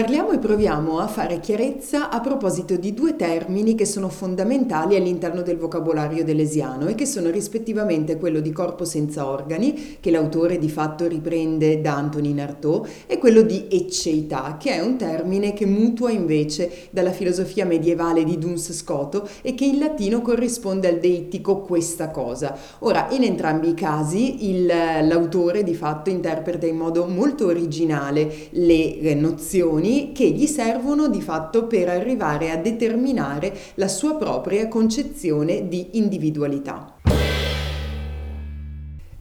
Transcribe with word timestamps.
Parliamo 0.00 0.30
e 0.30 0.38
proviamo 0.38 0.98
a 0.98 1.06
fare 1.06 1.40
chiarezza 1.40 2.08
a 2.08 2.20
proposito 2.20 2.74
di 2.76 2.94
due 2.94 3.16
termini 3.16 3.74
che 3.74 3.84
sono 3.84 4.08
fondamentali 4.08 4.96
all'interno 4.96 5.42
del 5.42 5.58
vocabolario 5.58 6.24
delesiano 6.24 6.86
e 6.86 6.94
che 6.94 7.04
sono 7.04 7.28
rispettivamente 7.28 8.16
quello 8.16 8.40
di 8.40 8.50
corpo 8.50 8.86
senza 8.86 9.26
organi, 9.26 9.98
che 10.00 10.10
l'autore 10.10 10.56
di 10.56 10.70
fatto 10.70 11.06
riprende 11.06 11.82
da 11.82 11.96
Antonin 11.96 12.40
Artaud, 12.40 12.88
e 13.06 13.18
quello 13.18 13.42
di 13.42 13.66
ecceità, 13.70 14.56
che 14.58 14.72
è 14.72 14.80
un 14.80 14.96
termine 14.96 15.52
che 15.52 15.66
mutua 15.66 16.10
invece 16.10 16.88
dalla 16.88 17.12
filosofia 17.12 17.66
medievale 17.66 18.24
di 18.24 18.38
Duns 18.38 18.72
Scoto 18.72 19.28
e 19.42 19.54
che 19.54 19.66
in 19.66 19.80
latino 19.80 20.22
corrisponde 20.22 20.88
al 20.88 20.98
deittico 20.98 21.60
questa 21.60 22.08
cosa. 22.08 22.56
Ora, 22.78 23.08
in 23.10 23.22
entrambi 23.22 23.68
i 23.68 23.74
casi 23.74 24.48
il, 24.48 24.64
l'autore 24.64 25.62
di 25.62 25.74
fatto 25.74 26.08
interpreta 26.08 26.64
in 26.64 26.78
modo 26.78 27.04
molto 27.04 27.44
originale 27.44 28.48
le 28.52 28.98
eh, 28.98 29.14
nozioni 29.14 29.88
azioni 29.90 30.12
che 30.12 30.30
gli 30.30 30.46
servono 30.46 31.08
di 31.08 31.20
fatto 31.20 31.66
per 31.66 31.88
arrivare 31.88 32.50
a 32.50 32.56
determinare 32.56 33.52
la 33.74 33.88
sua 33.88 34.14
propria 34.14 34.68
concezione 34.68 35.68
di 35.68 35.90
individualità. 35.92 36.99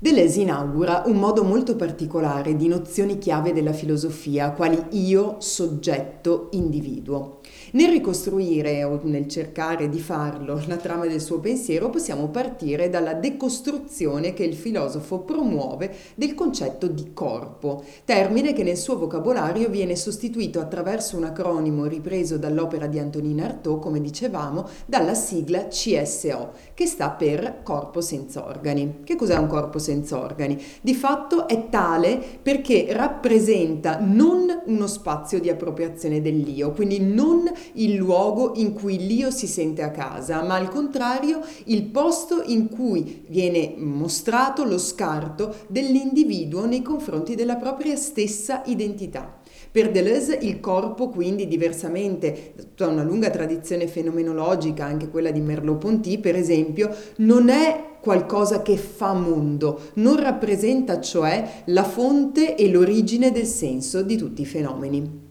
Deleuze 0.00 0.42
inaugura 0.42 1.02
un 1.06 1.16
modo 1.16 1.42
molto 1.42 1.74
particolare 1.74 2.54
di 2.54 2.68
nozioni 2.68 3.18
chiave 3.18 3.52
della 3.52 3.72
filosofia, 3.72 4.52
quali 4.52 4.80
io, 4.90 5.38
soggetto, 5.40 6.50
individuo. 6.52 7.40
Nel 7.72 7.90
ricostruire 7.90 8.84
o 8.84 9.00
nel 9.02 9.26
cercare 9.26 9.88
di 9.88 9.98
farlo 9.98 10.62
la 10.68 10.76
trama 10.76 11.06
del 11.06 11.20
suo 11.20 11.40
pensiero 11.40 11.90
possiamo 11.90 12.28
partire 12.28 12.88
dalla 12.90 13.14
decostruzione 13.14 14.34
che 14.34 14.44
il 14.44 14.54
filosofo 14.54 15.18
promuove 15.18 15.92
del 16.14 16.34
concetto 16.34 16.86
di 16.86 17.12
corpo, 17.12 17.82
termine 18.04 18.52
che 18.52 18.62
nel 18.62 18.76
suo 18.76 18.98
vocabolario 18.98 19.68
viene 19.68 19.96
sostituito 19.96 20.60
attraverso 20.60 21.16
un 21.16 21.24
acronimo 21.24 21.86
ripreso 21.86 22.38
dall'opera 22.38 22.86
di 22.86 23.00
Antonin 23.00 23.40
Artaud, 23.40 23.80
come 23.80 24.00
dicevamo, 24.00 24.64
dalla 24.86 25.14
sigla 25.14 25.66
CSO, 25.66 26.52
che 26.72 26.86
sta 26.86 27.10
per 27.10 27.62
corpo 27.64 28.00
senza 28.00 28.46
organi. 28.46 29.00
Che 29.02 29.16
cos'è 29.16 29.36
un 29.36 29.48
corpo 29.48 29.78
senza 29.78 29.86
senza 29.88 30.20
organi. 30.20 30.60
Di 30.82 30.94
fatto 30.94 31.48
è 31.48 31.70
tale 31.70 32.20
perché 32.42 32.88
rappresenta 32.90 33.98
non 33.98 34.62
uno 34.66 34.86
spazio 34.86 35.40
di 35.40 35.48
appropriazione 35.48 36.20
dell'io, 36.20 36.72
quindi 36.72 37.00
non 37.00 37.50
il 37.74 37.94
luogo 37.94 38.52
in 38.56 38.74
cui 38.74 39.06
l'io 39.06 39.30
si 39.30 39.46
sente 39.46 39.82
a 39.82 39.90
casa, 39.90 40.42
ma 40.42 40.56
al 40.56 40.68
contrario 40.68 41.40
il 41.64 41.84
posto 41.84 42.42
in 42.44 42.68
cui 42.68 43.24
viene 43.28 43.74
mostrato 43.78 44.64
lo 44.64 44.78
scarto 44.78 45.54
dell'individuo 45.68 46.66
nei 46.66 46.82
confronti 46.82 47.34
della 47.34 47.56
propria 47.56 47.96
stessa 47.96 48.62
identità. 48.66 49.40
Per 49.70 49.90
Deleuze 49.90 50.38
il 50.40 50.60
corpo, 50.60 51.08
quindi, 51.08 51.46
diversamente 51.46 52.54
da 52.74 52.86
una 52.86 53.02
lunga 53.02 53.30
tradizione 53.30 53.86
fenomenologica, 53.86 54.84
anche 54.84 55.08
quella 55.08 55.30
di 55.30 55.40
Merleau-Ponty, 55.40 56.18
per 56.18 56.36
esempio, 56.36 56.94
non 57.16 57.48
è 57.48 57.87
qualcosa 58.08 58.62
che 58.62 58.78
fa 58.78 59.12
mondo, 59.12 59.90
non 59.96 60.18
rappresenta 60.18 60.98
cioè 60.98 61.62
la 61.66 61.84
fonte 61.84 62.56
e 62.56 62.70
l'origine 62.70 63.30
del 63.30 63.44
senso 63.44 64.00
di 64.00 64.16
tutti 64.16 64.40
i 64.40 64.46
fenomeni. 64.46 65.27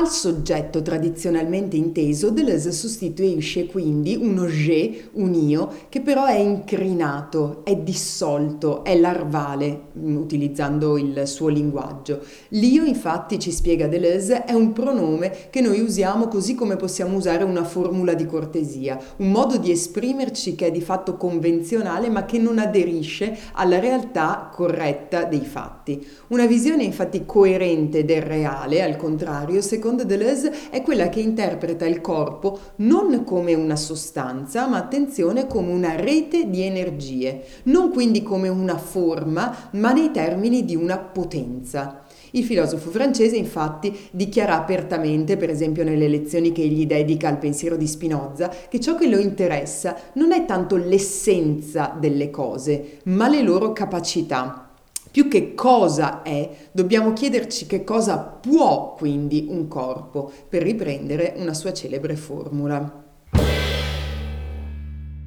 Al 0.00 0.08
soggetto 0.08 0.80
tradizionalmente 0.80 1.76
inteso 1.76 2.30
Deleuze 2.30 2.72
sostituisce 2.72 3.66
quindi 3.66 4.16
uno 4.16 4.46
je, 4.46 5.10
un 5.12 5.34
io, 5.34 5.70
che 5.90 6.00
però 6.00 6.24
è 6.24 6.38
incrinato, 6.38 7.60
è 7.64 7.76
dissolto, 7.76 8.82
è 8.82 8.98
larvale, 8.98 9.88
mm, 9.98 10.16
utilizzando 10.16 10.96
il 10.96 11.24
suo 11.26 11.48
linguaggio. 11.48 12.22
L'io, 12.48 12.82
infatti, 12.84 13.38
ci 13.38 13.50
spiega 13.50 13.88
Deleuze, 13.88 14.46
è 14.46 14.54
un 14.54 14.72
pronome 14.72 15.50
che 15.50 15.60
noi 15.60 15.80
usiamo 15.80 16.28
così 16.28 16.54
come 16.54 16.76
possiamo 16.76 17.18
usare 17.18 17.44
una 17.44 17.64
formula 17.64 18.14
di 18.14 18.24
cortesia, 18.24 18.98
un 19.16 19.30
modo 19.30 19.58
di 19.58 19.70
esprimerci 19.70 20.54
che 20.54 20.68
è 20.68 20.70
di 20.70 20.80
fatto 20.80 21.18
convenzionale 21.18 22.08
ma 22.08 22.24
che 22.24 22.38
non 22.38 22.58
aderisce 22.58 23.36
alla 23.52 23.78
realtà 23.78 24.48
corretta 24.50 25.24
dei 25.24 25.44
fatti. 25.44 26.02
Una 26.28 26.46
visione 26.46 26.84
infatti 26.84 27.26
coerente 27.26 28.06
del 28.06 28.22
reale, 28.22 28.82
al 28.82 28.96
contrario, 28.96 29.60
secondo 29.60 29.88
secondo 29.90 30.04
Deleuze 30.04 30.70
è 30.70 30.82
quella 30.82 31.08
che 31.08 31.18
interpreta 31.18 31.84
il 31.84 32.00
corpo 32.00 32.58
non 32.76 33.24
come 33.24 33.54
una 33.54 33.74
sostanza, 33.74 34.68
ma 34.68 34.76
attenzione 34.76 35.48
come 35.48 35.72
una 35.72 35.96
rete 35.96 36.48
di 36.48 36.62
energie, 36.62 37.42
non 37.64 37.90
quindi 37.90 38.22
come 38.22 38.48
una 38.48 38.78
forma, 38.78 39.70
ma 39.72 39.92
nei 39.92 40.12
termini 40.12 40.64
di 40.64 40.76
una 40.76 40.98
potenza. 40.98 42.04
Il 42.32 42.44
filosofo 42.44 42.90
francese 42.90 43.34
infatti 43.34 43.96
dichiara 44.12 44.56
apertamente, 44.56 45.36
per 45.36 45.50
esempio 45.50 45.82
nelle 45.82 46.06
lezioni 46.06 46.52
che 46.52 46.62
egli 46.62 46.86
dedica 46.86 47.26
al 47.26 47.38
pensiero 47.38 47.76
di 47.76 47.88
Spinoza, 47.88 48.48
che 48.68 48.78
ciò 48.78 48.94
che 48.94 49.08
lo 49.08 49.18
interessa 49.18 49.96
non 50.14 50.30
è 50.30 50.44
tanto 50.44 50.76
l'essenza 50.76 51.96
delle 51.98 52.30
cose, 52.30 53.00
ma 53.06 53.26
le 53.26 53.42
loro 53.42 53.72
capacità. 53.72 54.69
Più 55.10 55.28
che 55.28 55.54
cosa 55.54 56.22
è, 56.22 56.48
dobbiamo 56.70 57.12
chiederci 57.12 57.66
che 57.66 57.82
cosa 57.82 58.18
può 58.18 58.94
quindi 58.94 59.46
un 59.48 59.66
corpo, 59.66 60.30
per 60.48 60.62
riprendere 60.62 61.34
una 61.36 61.54
sua 61.54 61.72
celebre 61.72 62.14
formula. 62.16 63.09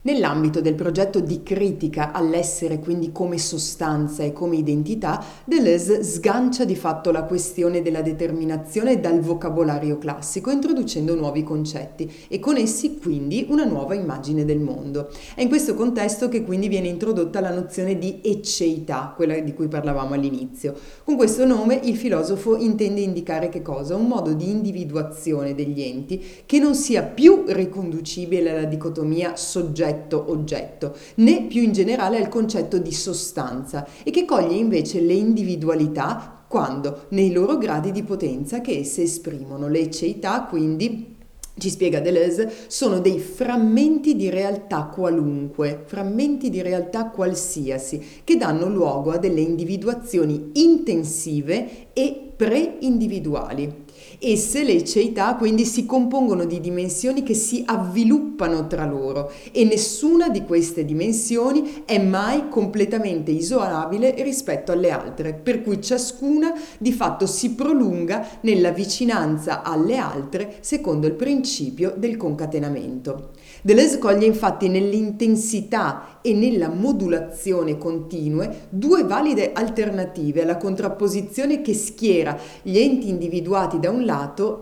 Nell'ambito 0.06 0.60
del 0.60 0.74
progetto 0.74 1.22
di 1.22 1.44
critica 1.44 2.12
all'essere 2.12 2.80
quindi 2.80 3.14
come 3.14 3.38
sostanza 3.38 4.22
e 4.22 4.34
come 4.34 4.58
identità, 4.58 5.24
Deleuze 5.46 6.04
sgancia 6.04 6.66
di 6.66 6.76
fatto 6.76 7.10
la 7.10 7.24
questione 7.24 7.82
della 7.82 8.02
determinazione 8.02 9.00
dal 9.00 9.22
vocabolario 9.22 9.98
classico, 9.98 10.52
introducendo 10.52 11.16
nuovi 11.16 11.44
concetti 11.44 12.12
e 12.28 12.40
con 12.40 12.58
essi 12.58 12.98
quindi 12.98 13.46
una 13.48 13.64
nuova 13.64 13.94
immagine 13.94 14.44
del 14.44 14.60
mondo. 14.60 15.10
È 15.36 15.42
in 15.42 15.48
questo 15.48 15.74
contesto 15.74 16.28
che 16.28 16.44
quindi 16.44 16.68
viene 16.68 16.90
introdotta 16.90 17.40
la 17.40 17.54
nozione 17.54 17.98
di 17.98 18.20
ecceità, 18.22 19.14
quella 19.16 19.40
di 19.40 19.54
cui 19.54 19.70
parlavamo 19.70 20.16
all'inizio. 20.16 20.76
Con 21.06 21.16
questo 21.16 21.46
nome 21.46 21.80
il 21.82 21.96
filosofo 21.96 22.58
intende 22.58 23.00
indicare 23.00 23.48
che 23.48 23.62
cosa? 23.62 23.96
Un 23.96 24.08
modo 24.08 24.34
di 24.34 24.50
individuazione 24.50 25.56
degli 25.56 25.82
enti 25.82 26.22
che 26.46 26.60
non 26.60 26.76
sia 26.76 27.04
più 27.04 27.46
riconducibile 27.48 28.52
alla 28.52 28.66
dicotomia 28.66 29.38
soggetto 29.38 29.92
soggetto-oggetto, 29.94 30.96
né 31.16 31.44
più 31.44 31.62
in 31.62 31.72
generale 31.72 32.18
al 32.18 32.30
concetto 32.30 32.78
di 32.78 32.92
sostanza 32.92 33.88
e 34.04 34.12
che 34.12 34.26
coglie 34.26 34.56
invece 34.56 35.02
le 35.02 35.14
individualità 35.14 36.46
quando 36.48 37.06
nei 37.10 37.32
loro 37.32 37.58
gradi 37.58 37.92
di 37.92 38.04
potenza 38.04 38.62
che 38.62 38.80
esse 38.80 39.04
esprimono. 39.04 39.68
Le 39.68 39.90
ceità 39.90 40.44
quindi 40.44 41.12
ci 41.56 41.70
spiega 41.70 42.00
Deleuze, 42.00 42.52
sono 42.68 43.00
dei 43.00 43.20
frammenti 43.20 44.16
di 44.16 44.30
realtà 44.30 44.86
qualunque, 44.86 45.84
frammenti 45.86 46.50
di 46.50 46.64
realtà 46.64 47.10
qualsiasi, 47.10 48.02
che 48.24 48.38
danno 48.38 48.68
luogo 48.68 49.12
a 49.12 49.18
delle 49.18 49.42
individuazioni 49.42 50.50
intensive 50.54 51.94
e 51.94 52.32
pre-individuali. 52.36 53.82
Esse, 54.26 54.64
le 54.64 54.86
ceità, 54.86 55.36
quindi 55.36 55.66
si 55.66 55.86
compongono 55.86 56.46
di 56.46 56.62
dimensioni 56.62 57.24
che 57.24 57.34
si 57.34 57.62
avviluppano 57.66 58.68
tra 58.68 58.86
loro 58.86 59.30
e 59.52 59.66
nessuna 59.66 60.30
di 60.30 60.44
queste 60.44 60.86
dimensioni 60.86 61.84
è 61.84 62.00
mai 62.00 62.48
completamente 62.48 63.32
isolabile 63.32 64.16
rispetto 64.24 64.72
alle 64.72 64.92
altre, 64.92 65.34
per 65.34 65.62
cui 65.62 65.82
ciascuna 65.82 66.54
di 66.78 66.94
fatto 66.94 67.26
si 67.28 67.52
prolunga 67.52 68.26
nella 68.44 68.72
vicinanza 68.72 69.62
alle 69.62 69.98
altre 69.98 70.56
secondo 70.62 71.06
il 71.06 71.16
principio 71.16 71.94
del 71.98 72.16
concatenamento. 72.16 73.32
Deleuze 73.62 73.98
coglie 73.98 74.26
infatti 74.26 74.70
nell'intensità 74.70 76.20
e 76.22 76.34
nella 76.34 76.70
modulazione 76.70 77.78
continue 77.78 78.68
due 78.70 79.04
valide 79.04 79.52
alternative 79.52 80.44
alla 80.44 80.56
contrapposizione 80.56 81.62
che 81.62 81.74
schiera 81.74 82.38
gli 82.62 82.78
enti 82.78 83.10
individuati 83.10 83.80
da 83.80 83.90
un 83.90 84.06
lato 84.06 84.12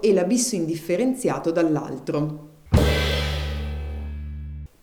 e 0.01 0.13
l'abisso 0.13 0.55
indifferenziato 0.55 1.51
dall'altro. 1.51 2.50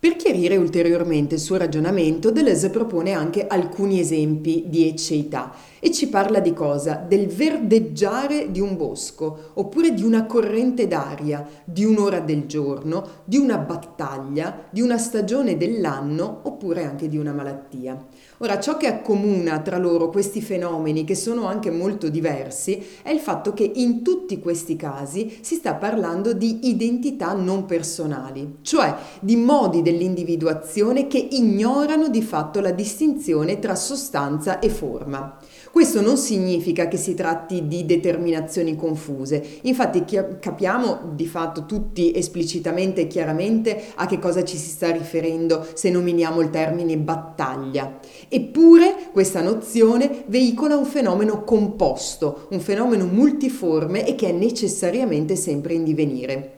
Per 0.01 0.15
chiarire 0.15 0.57
ulteriormente 0.57 1.35
il 1.35 1.41
suo 1.41 1.57
ragionamento, 1.57 2.31
Deleuze 2.31 2.71
propone 2.71 3.11
anche 3.15 3.49
alcuni 3.49 3.99
esempi 3.99 4.67
di 4.69 4.87
ecceità 4.87 5.53
e 5.81 5.91
ci 5.91 6.09
parla 6.09 6.39
di 6.39 6.53
cosa? 6.53 6.95
Del 6.95 7.27
verdeggiare 7.27 8.51
di 8.51 8.61
un 8.61 8.77
bosco, 8.77 9.51
oppure 9.55 9.95
di 9.95 10.05
una 10.05 10.25
corrente 10.27 10.87
d'aria, 10.87 11.47
di 11.65 11.85
un'ora 11.85 12.21
del 12.21 12.47
giorno, 12.47 13.07
di 13.25 13.37
una 13.37 13.59
battaglia, 13.59 14.67
di 14.71 14.81
una 14.81 14.99
stagione 14.99 15.57
dell'anno, 15.57 16.41
oppure 16.43 16.85
anche 16.85 17.09
di 17.09 17.17
una 17.17 17.33
malattia. 17.33 17.97
Ora, 18.39 18.61
ciò 18.61 18.77
che 18.77 18.87
accomuna 18.87 19.61
tra 19.61 19.79
loro 19.79 20.11
questi 20.11 20.41
fenomeni, 20.41 21.05
che 21.05 21.17
sono 21.17 21.47
anche 21.47 21.71
molto 21.71 22.09
diversi, 22.09 22.85
è 23.03 23.11
il 23.11 23.21
fatto 23.21 23.53
che 23.53 23.71
in 23.75 24.03
tutti 24.03 24.39
questi 24.39 24.77
casi 24.77 25.39
si 25.41 25.57
sta 25.57 25.75
parlando 25.75 26.33
di 26.33 26.69
identità 26.69 27.33
non 27.33 27.67
personali, 27.67 28.59
cioè 28.63 28.95
di 29.21 29.37
modi 29.37 29.83
dell'individuazione 29.91 31.07
che 31.07 31.29
ignorano 31.31 32.09
di 32.09 32.21
fatto 32.21 32.61
la 32.61 32.73
distinzione 32.73 33.59
tra 33.59 33.75
sostanza 33.75 34.59
e 34.59 34.69
forma. 34.69 35.39
Questo 35.73 36.01
non 36.01 36.17
significa 36.17 36.89
che 36.89 36.97
si 36.97 37.15
tratti 37.15 37.67
di 37.67 37.87
determinazioni 37.87 38.77
confuse, 38.77 39.61
infatti 39.63 40.05
capiamo 40.05 41.13
di 41.15 41.27
fatto 41.27 41.65
tutti 41.65 42.13
esplicitamente 42.15 43.03
e 43.03 43.07
chiaramente 43.07 43.83
a 43.95 44.07
che 44.07 44.19
cosa 44.19 44.45
ci 44.45 44.57
si 44.57 44.69
sta 44.69 44.91
riferendo 44.91 45.67
se 45.73 45.91
nominiamo 45.91 46.41
il 46.41 46.51
termine 46.51 46.97
battaglia. 46.99 47.99
Eppure 48.29 49.09
questa 49.13 49.41
nozione 49.41 50.25
veicola 50.27 50.77
un 50.77 50.85
fenomeno 50.85 51.45
composto, 51.45 52.47
un 52.51 52.61
fenomeno 52.61 53.07
multiforme 53.07 54.07
e 54.07 54.15
che 54.15 54.29
è 54.29 54.33
necessariamente 54.33 55.37
sempre 55.37 55.75
in 55.75 55.85
divenire. 55.85 56.58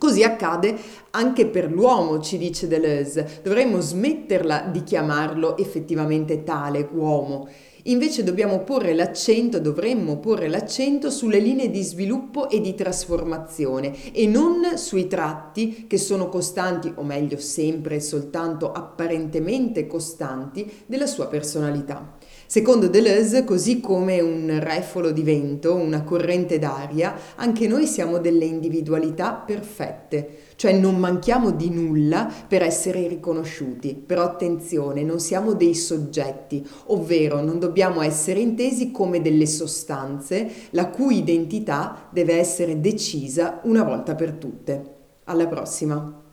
Così 0.00 0.22
accade 0.22 0.78
anche 1.10 1.44
per 1.44 1.70
l'uomo, 1.70 2.20
ci 2.20 2.38
dice 2.38 2.66
Deleuze. 2.66 3.40
Dovremmo 3.42 3.80
smetterla 3.80 4.60
di 4.72 4.82
chiamarlo 4.82 5.58
effettivamente 5.58 6.42
tale 6.42 6.88
uomo. 6.90 7.46
Invece 7.84 8.22
dobbiamo 8.22 8.60
porre 8.60 8.94
l'accento, 8.94 9.58
dovremmo 9.58 10.18
porre 10.18 10.48
l'accento 10.48 11.10
sulle 11.10 11.38
linee 11.38 11.70
di 11.70 11.82
sviluppo 11.82 12.50
e 12.50 12.60
di 12.60 12.74
trasformazione 12.74 14.12
e 14.12 14.26
non 14.26 14.76
sui 14.76 15.06
tratti 15.06 15.86
che 15.86 15.96
sono 15.96 16.28
costanti, 16.28 16.92
o 16.96 17.02
meglio 17.02 17.38
sempre 17.38 17.96
e 17.96 18.00
soltanto 18.00 18.72
apparentemente 18.72 19.86
costanti, 19.86 20.70
della 20.86 21.06
sua 21.06 21.26
personalità. 21.26 22.16
Secondo 22.46 22.88
Deleuze, 22.88 23.44
così 23.44 23.78
come 23.78 24.20
un 24.20 24.58
refolo 24.58 25.12
di 25.12 25.22
vento, 25.22 25.76
una 25.76 26.02
corrente 26.02 26.58
d'aria, 26.58 27.14
anche 27.36 27.68
noi 27.68 27.86
siamo 27.86 28.18
delle 28.18 28.44
individualità 28.44 29.34
perfette, 29.34 30.38
cioè 30.56 30.72
non 30.72 30.96
manchiamo 30.96 31.52
di 31.52 31.70
nulla 31.70 32.28
per 32.48 32.62
essere 32.62 33.06
riconosciuti. 33.06 33.94
Però 33.94 34.22
attenzione, 34.22 35.04
non 35.04 35.20
siamo 35.20 35.52
dei 35.54 35.76
soggetti, 35.76 36.66
ovvero 36.86 37.40
non 37.40 37.60
dobbiamo 37.70 38.02
essere 38.02 38.40
intesi 38.40 38.90
come 38.90 39.22
delle 39.22 39.46
sostanze 39.46 40.50
la 40.70 40.88
cui 40.88 41.18
identità 41.18 42.08
deve 42.10 42.34
essere 42.34 42.80
decisa 42.80 43.60
una 43.62 43.84
volta 43.84 44.16
per 44.16 44.32
tutte. 44.32 44.94
Alla 45.24 45.46
prossima! 45.46 46.29